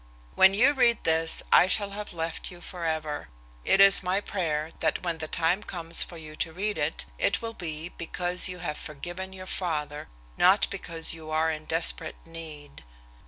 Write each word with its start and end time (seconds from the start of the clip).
"When 0.33 0.55
you 0.55 0.73
read 0.73 1.03
this 1.03 1.43
I 1.53 1.67
shall 1.67 1.91
have 1.91 2.11
left 2.11 2.49
you 2.49 2.59
forever. 2.59 3.29
It 3.63 3.79
is 3.79 4.01
my 4.01 4.19
prayer 4.19 4.71
that 4.79 5.03
when 5.03 5.19
the 5.19 5.27
time 5.27 5.61
comes 5.61 6.01
for 6.01 6.17
you 6.17 6.35
to 6.37 6.51
read 6.51 6.79
it, 6.79 7.05
it 7.19 7.43
will 7.43 7.53
be 7.53 7.89
because 7.89 8.47
you 8.49 8.57
have 8.57 8.79
forgiven 8.79 9.31
your 9.31 9.45
father, 9.45 10.07
not 10.37 10.67
because 10.71 11.13
you 11.13 11.29
are 11.29 11.51
in 11.51 11.65
desperate 11.65 12.15
need. 12.25 12.83